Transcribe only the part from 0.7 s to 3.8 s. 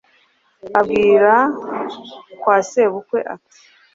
abwira kwa sebukwe ati“